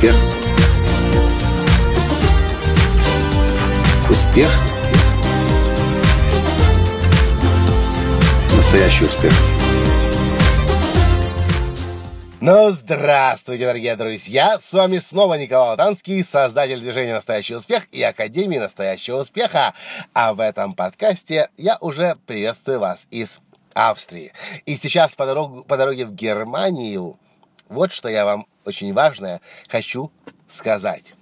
Успех. 0.00 0.14
Успех. 4.08 4.50
Настоящий 8.56 9.04
успех. 9.04 9.32
Ну, 12.40 12.70
здравствуйте, 12.70 13.66
дорогие 13.66 13.94
друзья! 13.94 14.58
С 14.58 14.72
вами 14.72 14.96
снова 14.96 15.34
Николай 15.34 15.76
Танский, 15.76 16.24
создатель 16.24 16.80
движения 16.80 17.12
«Настоящий 17.12 17.56
успех» 17.56 17.86
и 17.92 18.02
Академии 18.02 18.56
«Настоящего 18.56 19.20
успеха». 19.20 19.74
А 20.14 20.32
в 20.32 20.40
этом 20.40 20.72
подкасте 20.72 21.50
я 21.58 21.76
уже 21.82 22.16
приветствую 22.26 22.80
вас 22.80 23.06
из 23.10 23.40
Австрии. 23.74 24.32
И 24.64 24.76
сейчас 24.76 25.12
по, 25.14 25.26
дорогу, 25.26 25.62
по 25.62 25.76
дороге 25.76 26.06
в 26.06 26.14
Германию 26.14 27.18
вот 27.70 27.92
что 27.92 28.08
я 28.08 28.26
вам 28.26 28.46
очень 28.66 28.92
важное 28.92 29.40
хочу 29.68 30.12
сказать. 30.46 31.14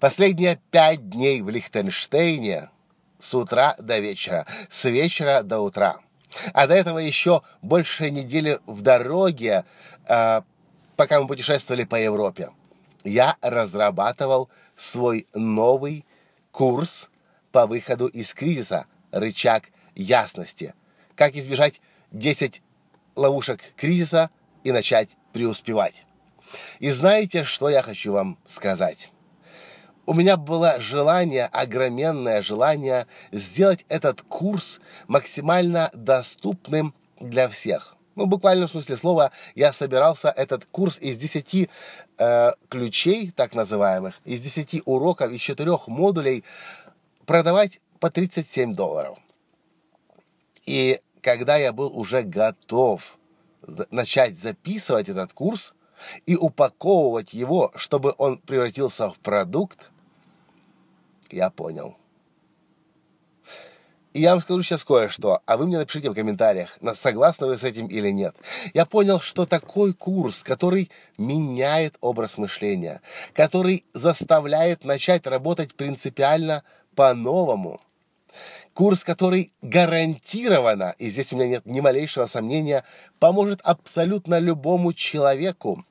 Последние 0.00 0.60
пять 0.70 1.08
дней 1.10 1.42
в 1.42 1.48
Лихтенштейне 1.48 2.70
с 3.18 3.34
утра 3.34 3.76
до 3.78 3.98
вечера, 3.98 4.46
с 4.68 4.84
вечера 4.84 5.42
до 5.42 5.60
утра. 5.60 5.98
А 6.52 6.66
до 6.66 6.74
этого 6.74 6.98
еще 6.98 7.42
больше 7.62 8.10
недели 8.10 8.58
в 8.66 8.82
дороге, 8.82 9.64
э, 10.08 10.42
пока 10.96 11.20
мы 11.20 11.26
путешествовали 11.26 11.84
по 11.84 11.96
Европе. 11.96 12.50
Я 13.04 13.36
разрабатывал 13.40 14.50
свой 14.74 15.26
новый 15.34 16.04
курс 16.50 17.08
по 17.52 17.66
выходу 17.66 18.06
из 18.06 18.34
кризиса 18.34 18.86
«Рычаг 19.12 19.64
ясности». 19.94 20.74
Как 21.14 21.34
избежать 21.36 21.80
10 22.12 22.62
ловушек 23.14 23.60
кризиса 23.76 24.30
и 24.64 24.72
начать 24.72 25.10
преуспевать. 25.36 26.06
И 26.78 26.90
знаете, 26.90 27.44
что 27.44 27.68
я 27.68 27.82
хочу 27.82 28.12
вам 28.12 28.38
сказать? 28.46 29.12
У 30.06 30.14
меня 30.14 30.38
было 30.38 30.80
желание, 30.80 31.44
огроменное 31.44 32.40
желание 32.40 33.06
сделать 33.32 33.84
этот 33.90 34.22
курс 34.22 34.80
максимально 35.08 35.90
доступным 35.92 36.94
для 37.20 37.48
всех. 37.48 37.96
Ну, 38.14 38.24
буквально 38.24 38.66
в 38.66 38.70
смысле 38.70 38.96
слова, 38.96 39.30
я 39.54 39.74
собирался 39.74 40.30
этот 40.30 40.64
курс 40.64 40.98
из 41.00 41.18
10 41.18 41.68
э, 42.18 42.52
ключей, 42.70 43.30
так 43.30 43.52
называемых, 43.52 44.18
из 44.24 44.40
10 44.40 44.84
уроков, 44.86 45.32
из 45.32 45.42
4 45.42 45.70
модулей 45.88 46.44
продавать 47.26 47.80
по 48.00 48.10
37 48.10 48.72
долларов. 48.72 49.18
И 50.64 50.98
когда 51.20 51.58
я 51.58 51.74
был 51.74 51.94
уже 51.94 52.22
готов 52.22 53.18
начать 53.90 54.38
записывать 54.38 55.08
этот 55.08 55.32
курс 55.32 55.74
и 56.26 56.36
упаковывать 56.36 57.32
его, 57.32 57.72
чтобы 57.74 58.14
он 58.18 58.38
превратился 58.38 59.10
в 59.10 59.18
продукт, 59.18 59.90
я 61.30 61.50
понял. 61.50 61.96
И 64.12 64.20
я 64.20 64.32
вам 64.32 64.40
скажу 64.40 64.62
сейчас 64.62 64.82
кое-что, 64.82 65.42
а 65.44 65.56
вы 65.58 65.66
мне 65.66 65.76
напишите 65.76 66.08
в 66.08 66.14
комментариях, 66.14 66.78
согласны 66.94 67.48
вы 67.48 67.58
с 67.58 67.64
этим 67.64 67.86
или 67.86 68.10
нет. 68.10 68.34
Я 68.72 68.86
понял, 68.86 69.20
что 69.20 69.44
такой 69.44 69.92
курс, 69.92 70.42
который 70.42 70.90
меняет 71.18 71.96
образ 72.00 72.38
мышления, 72.38 73.02
который 73.34 73.84
заставляет 73.92 74.84
начать 74.84 75.26
работать 75.26 75.74
принципиально 75.74 76.62
по-новому– 76.94 77.80
Курс, 78.76 79.04
который 79.04 79.54
гарантированно, 79.62 80.94
и 80.98 81.08
здесь 81.08 81.32
у 81.32 81.36
меня 81.36 81.48
нет 81.48 81.64
ни 81.64 81.80
малейшего 81.80 82.26
сомнения, 82.26 82.84
поможет 83.18 83.62
абсолютно 83.62 84.38
любому 84.38 84.92
человеку 84.92 85.82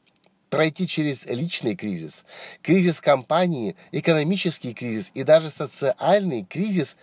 пройти 0.51 0.87
через 0.87 1.25
личный 1.25 1.75
кризис, 1.75 2.25
кризис 2.61 3.01
компании, 3.01 3.75
экономический 3.91 4.75
кризис 4.75 5.09
и 5.15 5.23
даже 5.23 5.49
социальный 5.49 6.45
кризис, 6.45 6.95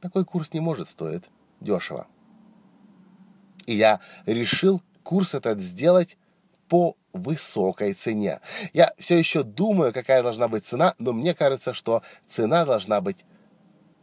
такой 0.00 0.24
курс 0.24 0.54
не 0.54 0.60
может 0.60 0.88
стоить 0.88 1.24
дешево. 1.60 2.06
И 3.66 3.74
я 3.74 4.00
решил 4.24 4.80
курс 5.02 5.34
этот 5.34 5.60
сделать 5.60 6.16
по 6.66 6.96
высокой 7.12 7.92
цене. 7.92 8.40
Я 8.72 8.90
все 8.98 9.18
еще 9.18 9.42
думаю, 9.42 9.92
какая 9.92 10.22
должна 10.22 10.48
быть 10.48 10.64
цена, 10.64 10.94
но 10.98 11.12
мне 11.12 11.34
кажется, 11.34 11.74
что 11.74 12.02
цена 12.26 12.64
должна 12.64 13.02
быть 13.02 13.26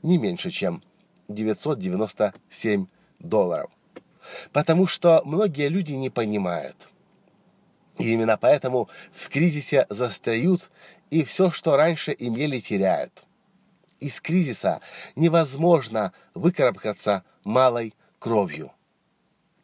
не 0.03 0.19
меньше, 0.19 0.51
чем 0.51 0.83
997 1.27 2.87
долларов. 3.19 3.71
Потому 4.51 4.87
что 4.87 5.21
многие 5.25 5.69
люди 5.69 5.93
не 5.93 6.09
понимают. 6.09 6.89
И 7.97 8.11
именно 8.11 8.37
поэтому 8.37 8.89
в 9.11 9.29
кризисе 9.29 9.87
застряют 9.89 10.69
и 11.09 11.23
все, 11.23 11.51
что 11.51 11.77
раньше 11.77 12.15
имели, 12.17 12.59
теряют. 12.59 13.25
Из 13.99 14.21
кризиса 14.21 14.81
невозможно 15.15 16.13
выкарабкаться 16.35 17.23
малой 17.43 17.95
кровью. 18.19 18.71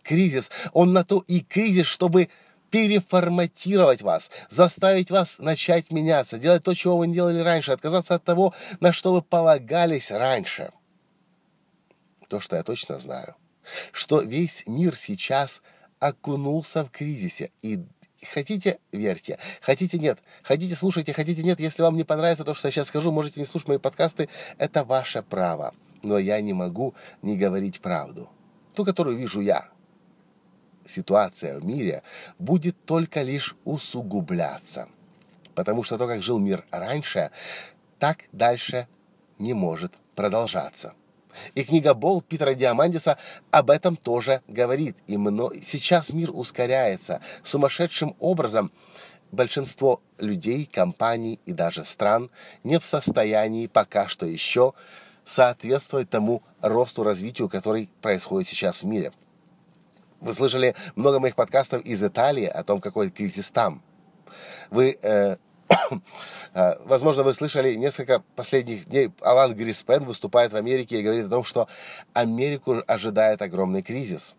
Кризис, 0.01 0.49
он 0.73 0.93
на 0.93 1.03
то 1.03 1.23
и 1.27 1.41
кризис, 1.41 1.85
чтобы 1.85 2.29
переформатировать 2.71 4.01
вас, 4.01 4.31
заставить 4.49 5.11
вас 5.11 5.37
начать 5.37 5.91
меняться, 5.91 6.39
делать 6.39 6.63
то, 6.63 6.73
чего 6.73 6.97
вы 6.97 7.07
не 7.07 7.13
делали 7.13 7.39
раньше, 7.39 7.71
отказаться 7.71 8.15
от 8.15 8.23
того, 8.23 8.53
на 8.79 8.91
что 8.91 9.13
вы 9.13 9.21
полагались 9.21 10.09
раньше– 10.09 10.71
то, 12.33 12.39
что 12.39 12.55
я 12.55 12.63
точно 12.63 12.97
знаю, 12.97 13.35
что 13.91 14.19
весь 14.21 14.63
мир 14.65 14.95
сейчас 14.95 15.61
окунулся 15.99 16.83
в 16.83 16.89
кризисе. 16.89 17.51
И 17.61 17.85
хотите, 18.25 18.79
верьте, 18.91 19.37
хотите, 19.61 19.99
нет, 19.99 20.17
хотите, 20.41 20.73
слушайте, 20.73 21.13
хотите, 21.13 21.43
нет. 21.43 21.59
Если 21.59 21.83
вам 21.83 21.95
не 21.95 22.03
понравится 22.03 22.43
то, 22.43 22.55
что 22.55 22.67
я 22.67 22.71
сейчас 22.71 22.87
скажу, 22.87 23.11
можете 23.11 23.39
не 23.39 23.45
слушать 23.45 23.67
мои 23.67 23.77
подкасты, 23.77 24.29
это 24.57 24.83
ваше 24.83 25.21
право. 25.21 25.75
Но 26.01 26.17
я 26.17 26.41
не 26.41 26.53
могу 26.53 26.95
не 27.21 27.37
говорить 27.37 27.81
правду. 27.81 28.27
Ту, 28.73 28.83
которую 28.83 29.15
вижу 29.15 29.39
я. 29.39 29.69
Ситуация 30.87 31.59
в 31.59 31.63
мире 31.63 32.01
будет 32.39 32.83
только 32.83 33.21
лишь 33.21 33.55
усугубляться. 33.63 34.89
Потому 35.53 35.83
что 35.83 35.99
то, 35.99 36.07
как 36.07 36.23
жил 36.23 36.39
мир 36.39 36.65
раньше, 36.71 37.29
так 37.99 38.23
дальше 38.31 38.87
не 39.37 39.53
может 39.53 39.93
продолжаться. 40.15 40.95
И 41.55 41.63
книга 41.63 41.93
Бол 41.93 42.21
Питера 42.21 42.53
Диамандиса 42.53 43.17
об 43.51 43.69
этом 43.69 43.95
тоже 43.95 44.41
говорит. 44.47 44.97
И 45.07 45.17
сейчас 45.61 46.11
мир 46.11 46.31
ускоряется 46.33 47.21
сумасшедшим 47.43 48.15
образом. 48.19 48.71
Большинство 49.31 50.01
людей, 50.19 50.69
компаний 50.71 51.39
и 51.45 51.53
даже 51.53 51.85
стран 51.85 52.29
не 52.63 52.79
в 52.79 52.85
состоянии 52.85 53.67
пока 53.67 54.07
что 54.07 54.25
еще 54.25 54.73
соответствовать 55.25 56.09
тому 56.09 56.43
росту, 56.61 57.03
развитию, 57.03 57.49
который 57.49 57.89
происходит 58.01 58.47
сейчас 58.47 58.83
в 58.83 58.85
мире. 58.85 59.11
Вы 60.19 60.33
слышали 60.33 60.75
много 60.95 61.19
моих 61.19 61.35
подкастов 61.35 61.83
из 61.83 62.03
Италии 62.03 62.45
о 62.45 62.63
том, 62.63 62.79
какой 62.79 63.09
кризис 63.09 63.51
там. 63.51 63.81
Вы 64.69 64.97
э, 65.01 65.37
возможно, 66.85 67.23
вы 67.23 67.33
слышали 67.33 67.75
несколько 67.75 68.23
последних 68.35 68.85
дней, 68.85 69.11
Алан 69.21 69.55
Гриспен 69.55 70.05
выступает 70.05 70.53
в 70.53 70.55
Америке 70.55 70.99
и 70.99 71.03
говорит 71.03 71.25
о 71.25 71.29
том, 71.29 71.43
что 71.43 71.67
Америку 72.13 72.81
ожидает 72.87 73.41
огромный 73.41 73.81
кризис. 73.81 74.35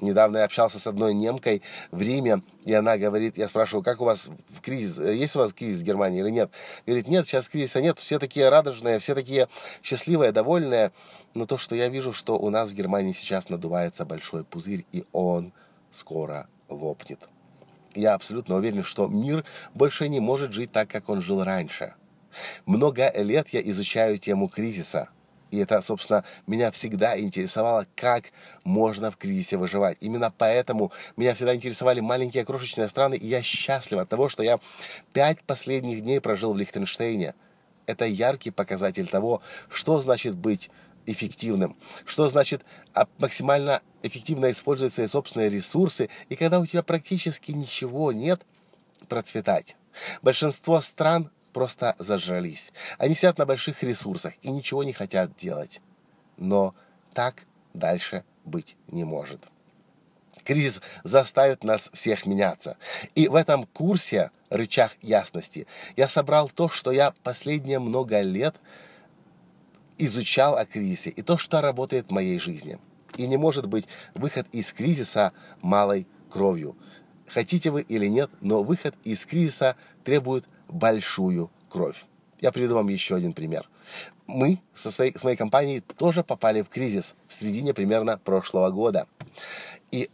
Недавно 0.00 0.38
я 0.38 0.44
общался 0.44 0.78
с 0.78 0.86
одной 0.86 1.14
немкой 1.14 1.62
в 1.92 2.02
Риме, 2.02 2.42
и 2.64 2.74
она 2.74 2.98
говорит, 2.98 3.38
я 3.38 3.46
спрашиваю, 3.48 3.84
как 3.84 4.00
у 4.00 4.04
вас 4.04 4.28
кризис, 4.60 4.98
есть 4.98 5.36
у 5.36 5.38
вас 5.38 5.52
кризис 5.52 5.80
в 5.80 5.84
Германии 5.84 6.20
или 6.20 6.30
нет? 6.30 6.50
Говорит, 6.84 7.06
нет, 7.06 7.26
сейчас 7.26 7.48
кризиса 7.48 7.80
нет, 7.80 7.98
все 7.98 8.18
такие 8.18 8.48
радужные, 8.48 8.98
все 8.98 9.14
такие 9.14 9.48
счастливые, 9.82 10.32
довольные. 10.32 10.92
Но 11.34 11.46
то, 11.46 11.58
что 11.58 11.76
я 11.76 11.88
вижу, 11.88 12.12
что 12.12 12.36
у 12.36 12.50
нас 12.50 12.70
в 12.70 12.74
Германии 12.74 13.12
сейчас 13.12 13.48
надувается 13.48 14.04
большой 14.04 14.44
пузырь, 14.44 14.84
и 14.90 15.04
он 15.12 15.52
скоро 15.90 16.48
лопнет 16.68 17.20
я 17.94 18.14
абсолютно 18.14 18.56
уверен, 18.56 18.82
что 18.82 19.08
мир 19.08 19.44
больше 19.74 20.08
не 20.08 20.20
может 20.20 20.52
жить 20.52 20.72
так, 20.72 20.88
как 20.88 21.08
он 21.08 21.20
жил 21.20 21.42
раньше. 21.44 21.94
Много 22.66 23.12
лет 23.16 23.50
я 23.50 23.60
изучаю 23.60 24.18
тему 24.18 24.48
кризиса. 24.48 25.08
И 25.50 25.58
это, 25.58 25.80
собственно, 25.82 26.24
меня 26.48 26.72
всегда 26.72 27.18
интересовало, 27.18 27.86
как 27.94 28.24
можно 28.64 29.12
в 29.12 29.16
кризисе 29.16 29.56
выживать. 29.56 29.98
Именно 30.00 30.32
поэтому 30.36 30.90
меня 31.16 31.34
всегда 31.34 31.54
интересовали 31.54 32.00
маленькие 32.00 32.44
крошечные 32.44 32.88
страны, 32.88 33.14
и 33.14 33.28
я 33.28 33.40
счастлив 33.40 34.00
от 34.00 34.08
того, 34.08 34.28
что 34.28 34.42
я 34.42 34.58
пять 35.12 35.40
последних 35.42 36.00
дней 36.00 36.20
прожил 36.20 36.54
в 36.54 36.58
Лихтенштейне. 36.58 37.34
Это 37.86 38.04
яркий 38.04 38.50
показатель 38.50 39.06
того, 39.06 39.42
что 39.68 40.00
значит 40.00 40.34
быть 40.34 40.70
эффективным, 41.06 41.76
что 42.04 42.28
значит 42.28 42.64
а, 42.92 43.06
максимально 43.18 43.80
эффективно 44.04 44.50
использовать 44.50 44.92
свои 44.92 45.06
собственные 45.06 45.50
ресурсы, 45.50 46.08
и 46.28 46.36
когда 46.36 46.60
у 46.60 46.66
тебя 46.66 46.82
практически 46.82 47.52
ничего 47.52 48.12
нет, 48.12 48.42
процветать. 49.08 49.76
Большинство 50.22 50.80
стран 50.80 51.30
просто 51.52 51.94
зажрались. 51.98 52.72
Они 52.98 53.14
сидят 53.14 53.38
на 53.38 53.46
больших 53.46 53.82
ресурсах 53.82 54.34
и 54.42 54.50
ничего 54.50 54.82
не 54.84 54.92
хотят 54.92 55.36
делать. 55.36 55.80
Но 56.36 56.74
так 57.12 57.44
дальше 57.72 58.24
быть 58.44 58.76
не 58.88 59.04
может. 59.04 59.40
Кризис 60.42 60.82
заставит 61.04 61.64
нас 61.64 61.90
всех 61.92 62.26
меняться. 62.26 62.76
И 63.14 63.28
в 63.28 63.34
этом 63.34 63.64
курсе 63.64 64.30
рычаг 64.50 64.92
ясности. 65.00 65.66
Я 65.96 66.08
собрал 66.08 66.48
то, 66.48 66.68
что 66.68 66.92
я 66.92 67.14
последние 67.22 67.78
много 67.78 68.20
лет 68.20 68.56
изучал 69.96 70.56
о 70.56 70.66
кризисе 70.66 71.10
и 71.10 71.22
то, 71.22 71.38
что 71.38 71.60
работает 71.60 72.08
в 72.08 72.10
моей 72.10 72.38
жизни. 72.38 72.78
И 73.16 73.26
не 73.26 73.36
может 73.36 73.66
быть 73.66 73.86
выход 74.14 74.46
из 74.52 74.72
кризиса 74.72 75.32
малой 75.62 76.06
кровью. 76.30 76.76
Хотите 77.26 77.70
вы 77.70 77.82
или 77.82 78.06
нет, 78.06 78.30
но 78.40 78.62
выход 78.62 78.94
из 79.04 79.24
кризиса 79.24 79.76
требует 80.04 80.44
большую 80.68 81.50
кровь. 81.68 82.04
Я 82.40 82.52
приведу 82.52 82.74
вам 82.74 82.88
еще 82.88 83.14
один 83.14 83.32
пример. 83.32 83.68
Мы 84.26 84.60
со 84.72 84.90
своей, 84.90 85.16
с 85.16 85.22
моей 85.24 85.36
компанией 85.36 85.80
тоже 85.80 86.22
попали 86.24 86.62
в 86.62 86.68
кризис 86.68 87.14
в 87.28 87.34
середине 87.34 87.74
примерно 87.74 88.18
прошлого 88.18 88.70
года. 88.70 89.06
И 89.90 90.10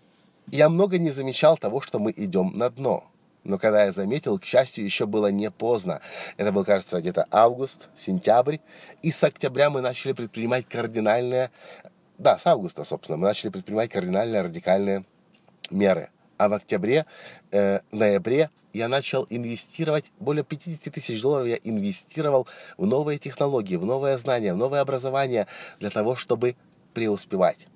я 0.49 0.69
много 0.69 0.99
не 0.99 1.11
замечал 1.11 1.57
того, 1.57 1.81
что 1.81 1.99
мы 1.99 2.13
идем 2.17 2.57
на 2.57 2.71
дно. 2.71 3.11
Но 3.45 3.59
когда 3.59 3.85
я 3.85 3.93
заметил, 3.93 4.39
к 4.39 4.45
счастью, 4.45 4.85
еще 4.85 5.07
было 5.07 5.29
не 5.31 5.51
поздно. 5.51 6.01
Это 6.37 6.53
был, 6.53 6.65
кажется, 6.65 7.01
где-то 7.01 7.27
август, 7.31 7.89
сентябрь. 7.97 8.59
И 9.03 9.11
с 9.11 9.25
октября 9.25 9.71
мы 9.71 9.81
начали 9.81 10.13
предпринимать 10.13 10.69
кардинальные... 10.69 11.51
Да, 12.21 12.37
с 12.37 12.47
августа, 12.47 12.85
собственно, 12.85 13.17
мы 13.17 13.29
начали 13.29 13.49
предпринимать 13.49 13.91
кардинальные, 13.91 14.43
радикальные 14.43 15.05
меры. 15.71 16.11
А 16.37 16.51
в 16.51 16.53
октябре, 16.53 17.07
э, 17.51 17.81
ноябре 17.93 18.51
я 18.75 18.89
начал 18.89 19.27
инвестировать, 19.31 20.13
более 20.21 20.45
50 20.45 20.93
тысяч 20.93 21.23
долларов 21.23 21.47
я 21.47 21.59
инвестировал 21.65 22.47
в 22.77 22.87
новые 22.87 23.19
технологии, 23.19 23.77
в 23.77 23.87
новое 23.87 24.19
знание, 24.19 24.53
в 24.53 24.59
новое 24.59 24.83
образование 24.83 25.47
для 25.79 25.89
того, 25.89 26.15
чтобы 26.15 26.57
преуспевать. 26.93 27.67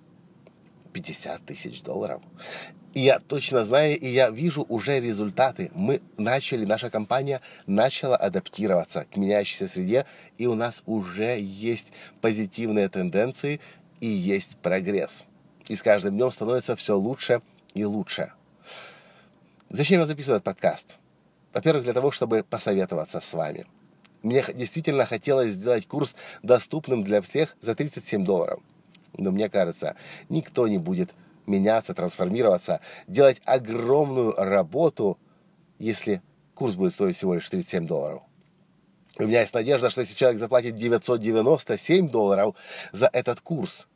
50 0.93 1.46
тысяч 1.46 1.82
долларов. 1.82 2.20
И 2.93 3.00
я 3.00 3.20
точно 3.20 3.64
знаю, 3.64 3.99
и 3.99 4.06
я 4.06 4.29
вижу 4.29 4.64
уже 4.69 5.00
результаты. 5.00 5.70
Мы 5.75 6.02
начали, 6.19 6.67
наша 6.67 6.91
компания 6.91 7.41
начала 7.67 8.17
адаптироваться 8.17 9.06
к 9.11 9.17
меняющейся 9.17 9.69
среде, 9.69 10.05
и 10.37 10.46
у 10.46 10.55
нас 10.55 10.82
уже 10.85 11.41
есть 11.41 11.94
позитивные 12.20 12.88
тенденции 12.91 13.61
и 14.05 14.06
есть 14.06 14.59
прогресс. 14.59 15.25
И 15.67 15.77
с 15.77 15.83
каждым 15.83 16.17
днем 16.17 16.31
становится 16.31 16.77
все 16.77 16.95
лучше 16.95 17.41
и 17.73 17.87
лучше. 17.87 18.33
Зачем 19.71 20.01
я 20.01 20.05
записываю 20.05 20.37
этот 20.37 20.45
подкаст? 20.45 20.99
Во-первых, 21.55 21.85
для 21.85 21.95
того, 21.95 22.11
чтобы 22.11 22.45
посоветоваться 22.45 23.21
с 23.21 23.33
вами. 23.33 23.67
Мне 24.23 24.45
действительно 24.55 25.06
хотелось 25.06 25.55
сделать 25.55 25.89
курс 25.89 26.17
доступным 26.43 27.03
для 27.03 27.23
всех 27.23 27.56
за 27.62 27.75
37 27.75 28.27
долларов. 28.27 28.61
Но 29.17 29.31
мне 29.31 29.49
кажется, 29.49 29.97
никто 30.29 30.69
не 30.69 30.77
будет 30.77 31.11
меняться, 31.47 31.95
трансформироваться, 31.95 32.81
делать 33.06 33.41
огромную 33.47 34.33
работу, 34.33 35.19
если 35.79 36.21
курс 36.55 36.75
будет 36.75 36.93
стоить 36.93 37.17
всего 37.17 37.37
лишь 37.37 37.49
37 37.49 37.87
долларов. 37.87 38.23
У 39.19 39.23
меня 39.23 39.41
есть 39.41 39.55
надежда, 39.55 39.89
что 39.89 40.03
если 40.03 40.15
человек 40.15 40.39
заплатит 40.41 40.77
997 40.77 42.11
долларов 42.11 42.55
за 42.93 43.09
этот 43.11 43.41
курс, 43.41 43.87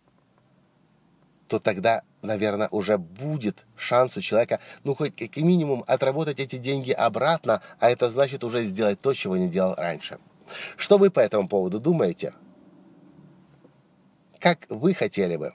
то 1.49 1.59
тогда, 1.59 2.03
наверное, 2.23 2.69
уже 2.71 2.99
будет 2.99 3.67
шанс 3.77 4.17
у 4.17 4.21
человека, 4.21 4.61
ну, 4.85 4.95
хоть 4.95 5.17
как 5.17 5.37
минимум 5.37 5.83
отработать 5.87 6.41
эти 6.41 6.57
деньги 6.57 6.93
обратно, 6.93 7.63
а 7.81 7.91
это 7.91 8.11
значит 8.11 8.45
уже 8.45 8.65
сделать 8.65 9.01
то, 9.01 9.13
чего 9.15 9.37
не 9.37 9.49
делал 9.49 9.75
раньше. 9.77 10.19
Что 10.77 10.99
вы 10.99 11.11
по 11.11 11.21
этому 11.21 11.49
поводу 11.49 11.81
думаете? 11.81 12.35
Как 14.39 14.67
вы 14.69 14.95
хотели 14.95 15.37
бы? 15.37 15.55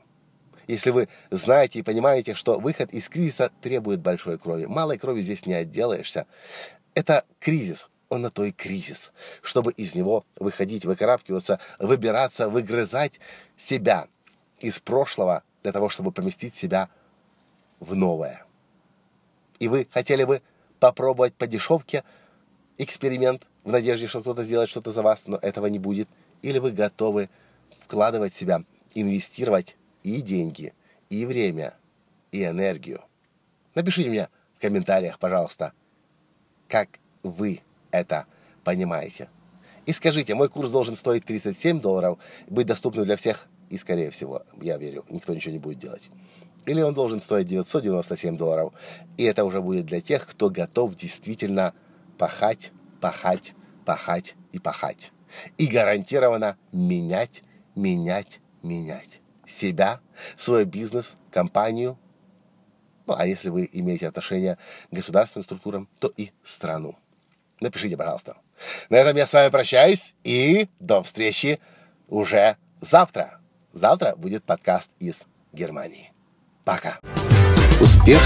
Если 0.67 0.91
вы 0.91 1.09
знаете 1.29 1.79
и 1.79 1.83
понимаете, 1.83 2.35
что 2.35 2.59
выход 2.59 2.93
из 2.93 3.09
кризиса 3.09 3.51
требует 3.61 4.01
большой 4.01 4.37
крови. 4.37 4.65
Малой 4.65 4.97
крови 4.97 5.21
здесь 5.21 5.45
не 5.45 5.53
отделаешься. 5.53 6.25
Это 6.93 7.25
кризис. 7.39 7.89
Он 8.09 8.21
на 8.21 8.29
то 8.29 8.43
и 8.45 8.51
кризис. 8.51 9.11
Чтобы 9.41 9.71
из 9.71 9.95
него 9.95 10.25
выходить, 10.37 10.85
выкарабкиваться, 10.85 11.59
выбираться, 11.79 12.49
выгрызать 12.49 13.19
себя 13.57 14.07
из 14.59 14.79
прошлого 14.79 15.43
для 15.63 15.71
того, 15.71 15.89
чтобы 15.89 16.11
поместить 16.11 16.53
себя 16.53 16.89
в 17.79 17.95
новое. 17.95 18.45
И 19.59 19.67
вы 19.67 19.87
хотели 19.91 20.23
бы 20.25 20.41
попробовать 20.79 21.33
по 21.33 21.47
дешевке 21.47 22.03
эксперимент 22.77 23.47
в 23.63 23.71
надежде, 23.71 24.07
что 24.07 24.21
кто-то 24.21 24.43
сделает 24.43 24.69
что-то 24.69 24.91
за 24.91 25.01
вас, 25.01 25.27
но 25.27 25.37
этого 25.37 25.67
не 25.67 25.79
будет. 25.79 26.09
Или 26.41 26.59
вы 26.59 26.71
готовы 26.71 27.29
вкладывать 27.85 28.33
себя, 28.33 28.63
инвестировать 28.93 29.77
и 30.03 30.21
деньги, 30.21 30.73
и 31.09 31.25
время, 31.25 31.73
и 32.31 32.43
энергию. 32.43 33.01
Напишите 33.75 34.09
мне 34.09 34.29
в 34.57 34.61
комментариях, 34.61 35.19
пожалуйста, 35.19 35.73
как 36.67 36.89
вы 37.23 37.61
это 37.91 38.25
понимаете. 38.63 39.29
И 39.85 39.91
скажите, 39.91 40.35
мой 40.35 40.49
курс 40.49 40.71
должен 40.71 40.95
стоить 40.95 41.25
37 41.25 41.79
долларов, 41.81 42.17
быть 42.47 42.67
доступным 42.67 43.05
для 43.05 43.15
всех, 43.15 43.47
и 43.73 43.77
скорее 43.79 44.11
всего, 44.11 44.43
я 44.61 44.77
верю, 44.77 45.03
никто 45.09 45.33
ничего 45.33 45.51
не 45.51 45.57
будет 45.57 45.79
делать. 45.79 46.11
Или 46.67 46.83
он 46.83 46.93
должен 46.93 47.19
стоить 47.19 47.47
997 47.47 48.37
долларов, 48.37 48.71
и 49.17 49.23
это 49.23 49.43
уже 49.45 49.61
будет 49.61 49.87
для 49.87 49.99
тех, 49.99 50.27
кто 50.27 50.51
готов 50.51 50.95
действительно 50.95 51.73
пахать, 52.19 52.71
пахать, 53.01 53.55
пахать 53.83 54.35
и 54.51 54.59
пахать. 54.59 55.11
И 55.57 55.65
гарантированно 55.65 56.55
менять, 56.71 57.41
менять, 57.73 58.41
менять 58.61 59.21
себя, 59.47 60.01
свой 60.37 60.65
бизнес, 60.65 61.15
компанию. 61.31 61.97
Ну, 63.07 63.15
а 63.17 63.25
если 63.25 63.49
вы 63.49 63.67
имеете 63.73 64.07
отношение 64.07 64.59
к 64.91 64.95
государственным 64.95 65.45
структурам, 65.45 65.89
то 65.99 66.13
и 66.15 66.29
страну. 66.43 66.95
Напишите, 67.59 67.97
пожалуйста. 67.97 68.37
На 68.91 68.97
этом 68.97 69.17
я 69.17 69.25
с 69.25 69.33
вами 69.33 69.49
прощаюсь 69.49 70.13
и 70.23 70.69
до 70.79 71.01
встречи 71.01 71.59
уже 72.07 72.57
завтра. 72.81 73.42
Завтра 73.73 74.15
будет 74.15 74.43
подкаст 74.43 74.91
из 74.99 75.23
Германии. 75.51 76.11
Пока. 76.63 76.99
Успех. 77.81 78.21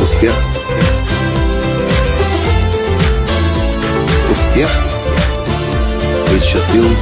Успех. 0.00 0.32
Успех. 4.30 4.70
Быть 6.30 6.42
счастливым, 6.42 6.96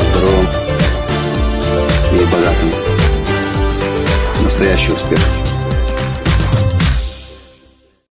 здоровым 0.00 0.46
и 2.12 2.24
богатым. 2.32 2.70
Настоящий 4.44 4.92
успех. 4.92 5.18